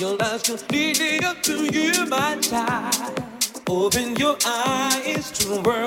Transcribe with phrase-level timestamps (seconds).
[0.00, 3.22] your love's just leading up to you, my child.
[3.68, 5.85] Open your eyes to the world.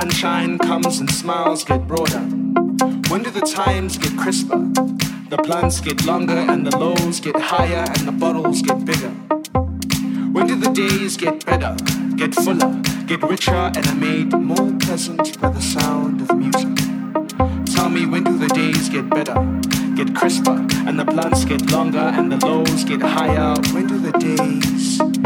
[0.00, 2.20] sunshine comes and smiles get broader.
[3.08, 4.58] When do the times get crisper?
[5.30, 9.08] The plants get longer and the lows get higher and the bottles get bigger.
[10.34, 11.74] When do the days get better,
[12.14, 12.72] get fuller,
[13.06, 16.76] get richer and are made more pleasant by the sound of music?
[17.74, 19.38] Tell me when do the days get better,
[19.94, 23.54] get crisper, and the plants get longer and the lows get higher?
[23.72, 25.25] When do the days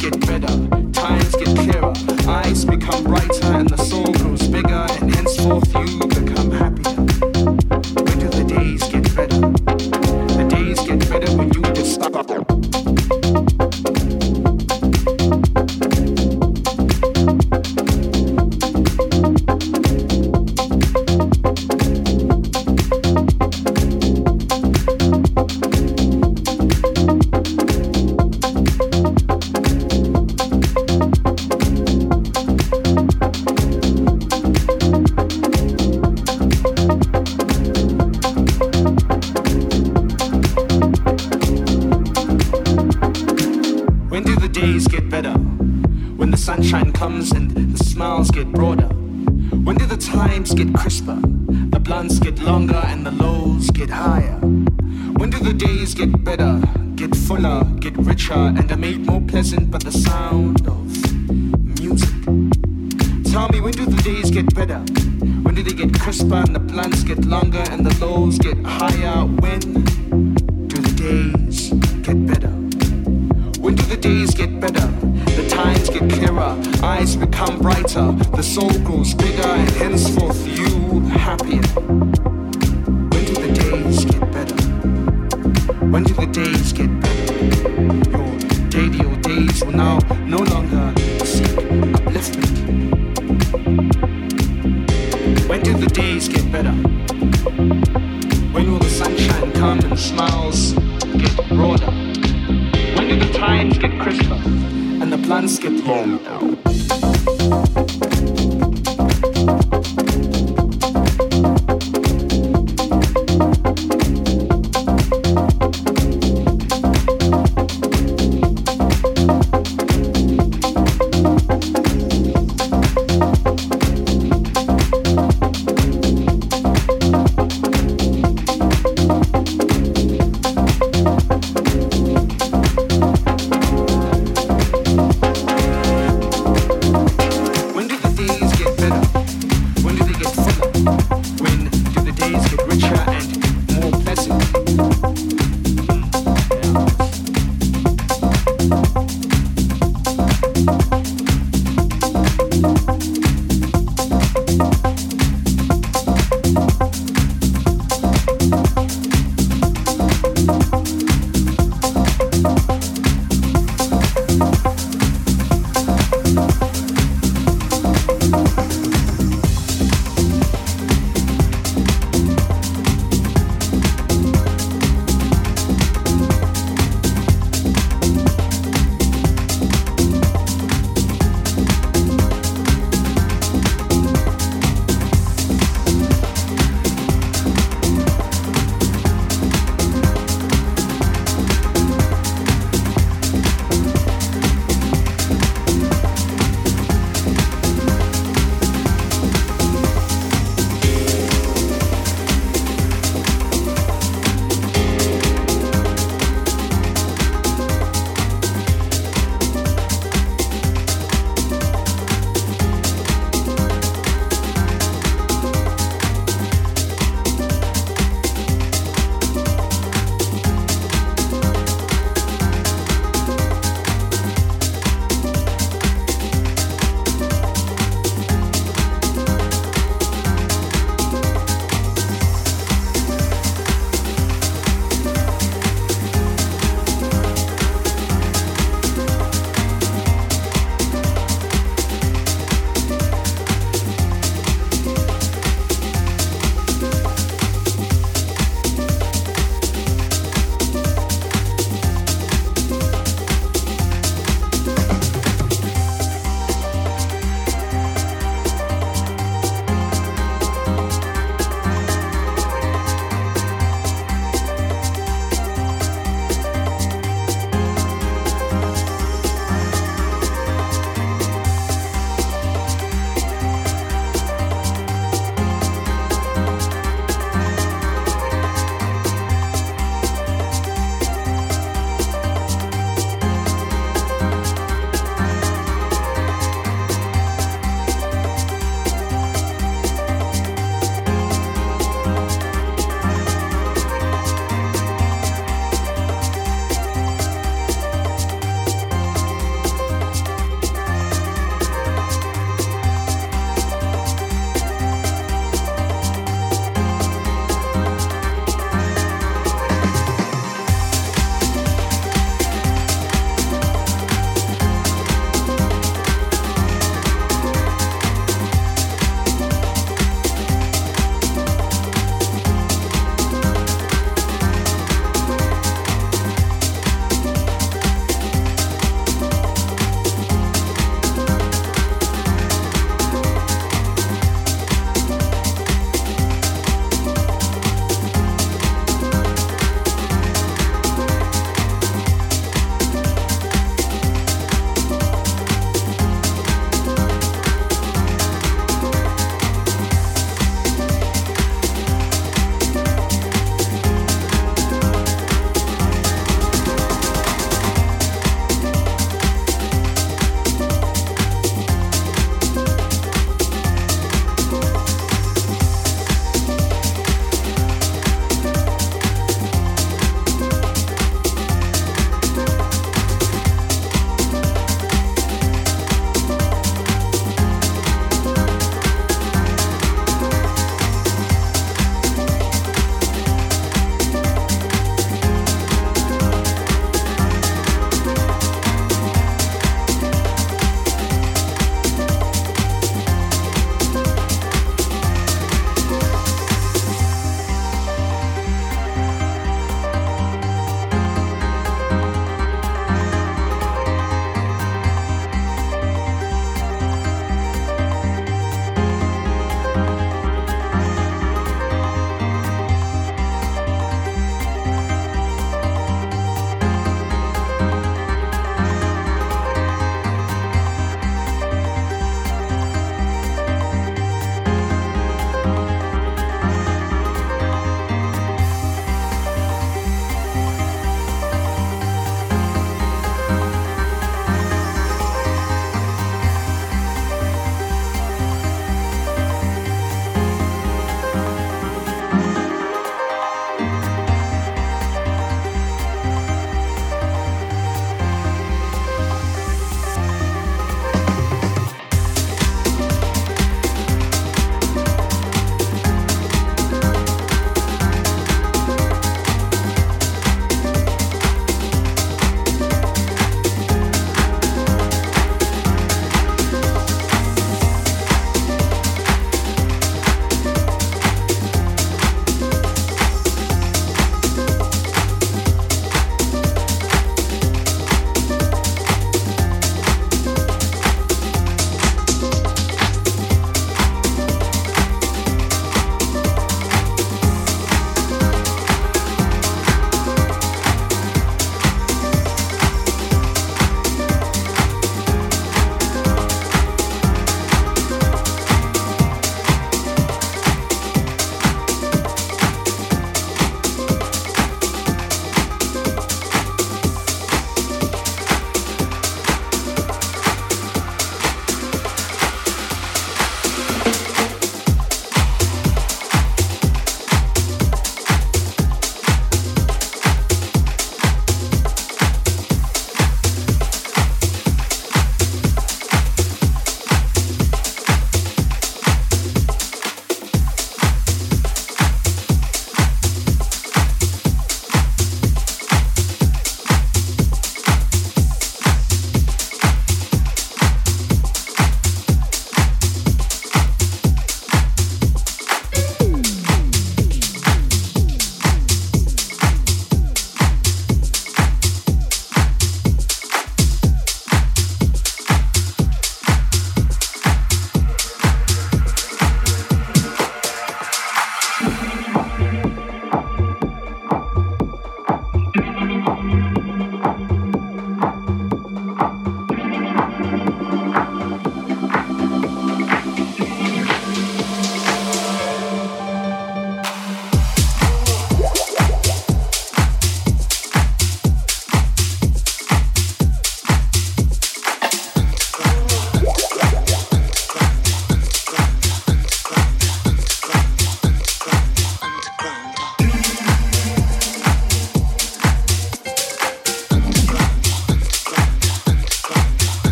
[0.00, 0.79] get better.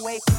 [0.00, 0.31] Times for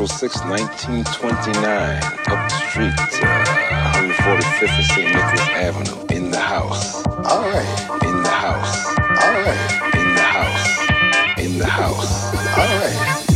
[0.00, 5.14] April 6, 1929, up the street, uh, 145th of St.
[5.14, 7.04] Nicholas Avenue, in the house.
[7.04, 8.02] All right.
[8.02, 8.96] In the house.
[8.96, 9.94] All right.
[9.94, 11.38] In the house.
[11.38, 12.34] In the house.
[12.56, 13.29] All right.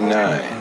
[0.00, 0.57] 1929,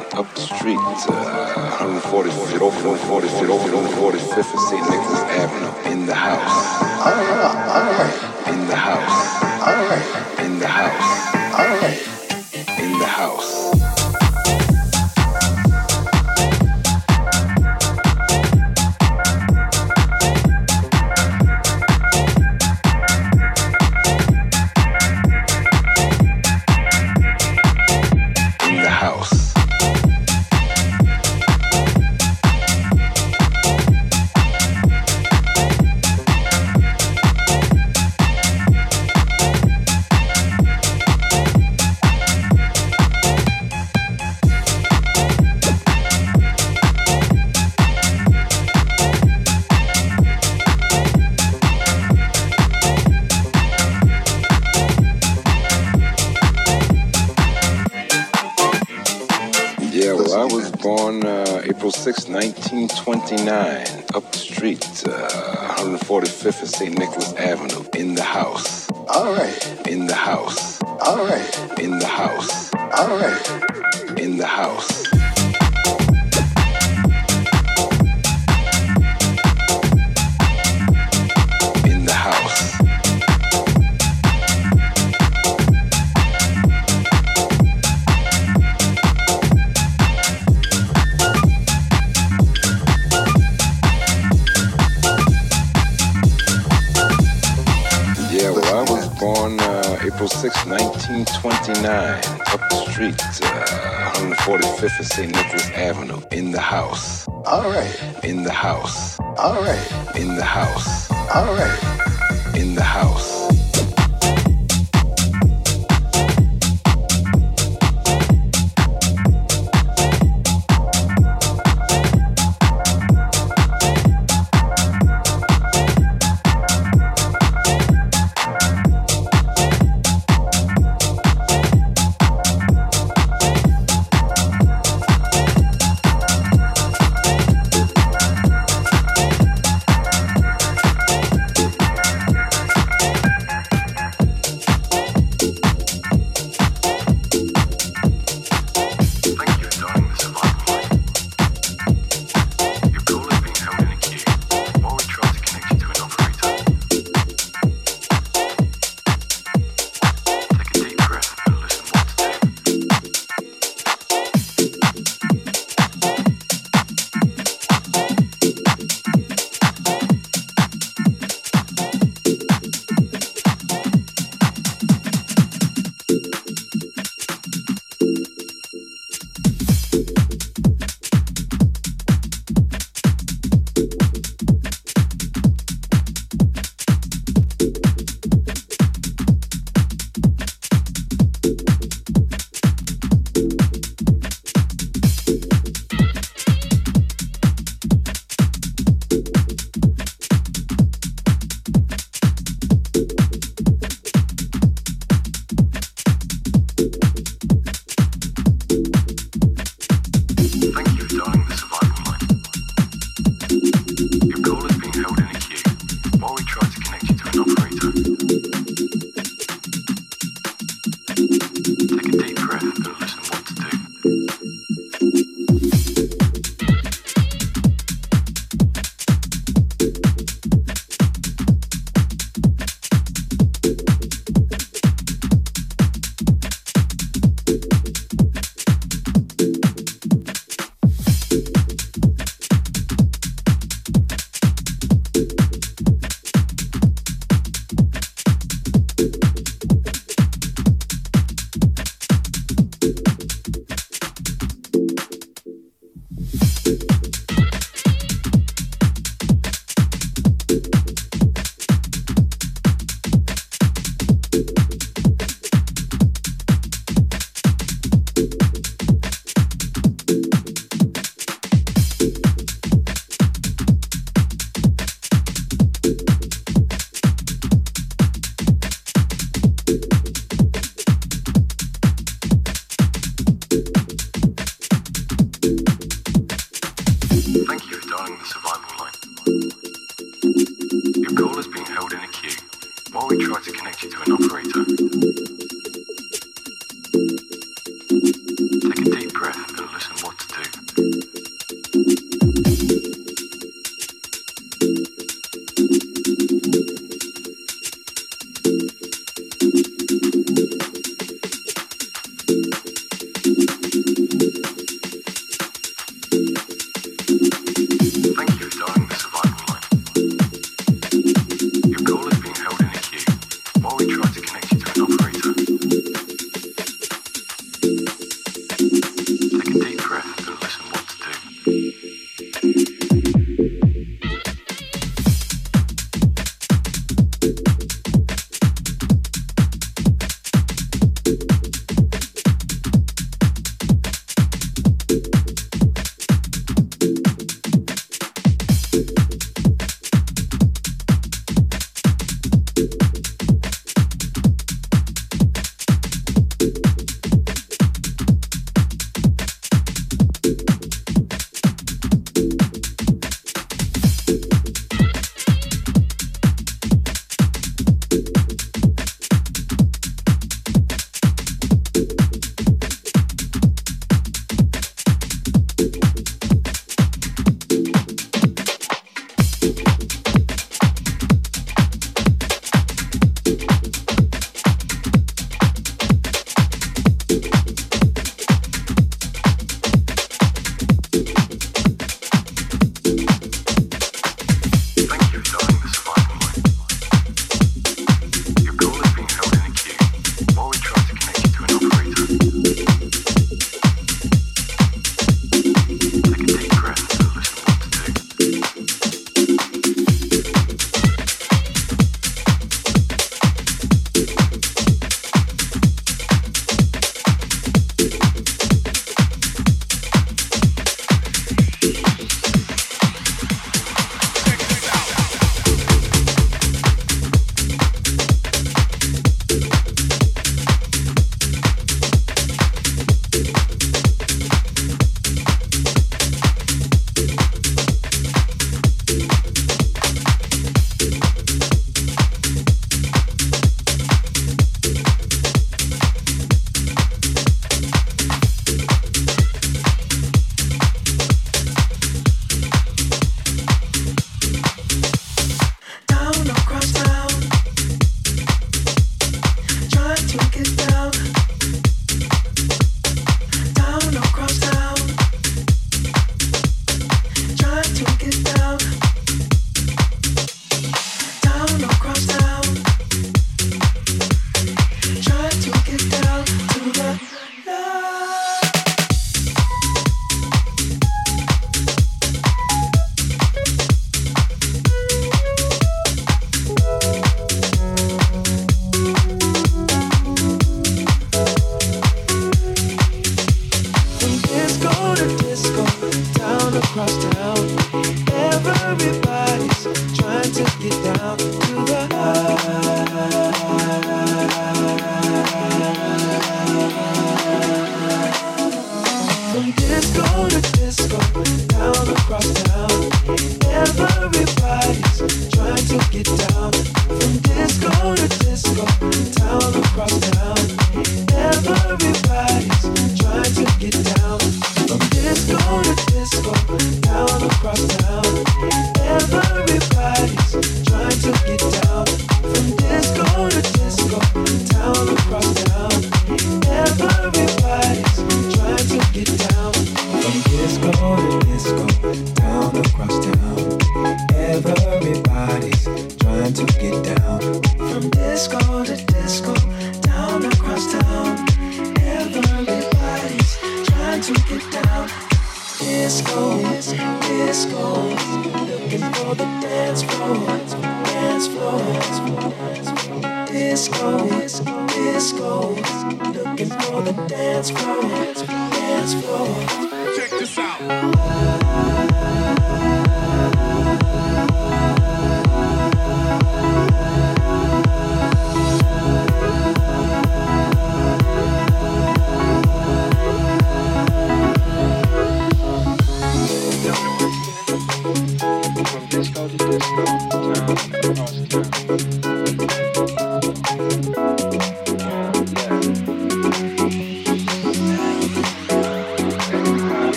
[101.67, 105.35] 1929, up the street, uh, 145th of St.
[105.35, 107.27] Nicholas Avenue, in the house.
[107.27, 108.23] All right.
[108.23, 109.19] In the house.
[109.19, 110.15] All right.
[110.15, 111.11] In the house.
[111.11, 112.55] All right.
[112.55, 113.36] In the house.